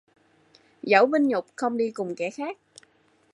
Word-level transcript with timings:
Dẫu 0.83 1.05
vinh 1.05 1.27
nhục 1.27 1.47
không 1.55 1.77
đi 1.77 1.91
cùng 1.91 2.15
kẻ 2.15 2.29
khác 2.31 2.57